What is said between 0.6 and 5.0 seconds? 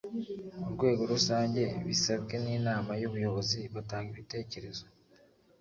urwego rusange bisabwe n inama y ubuyobozi batanga ibitekerezo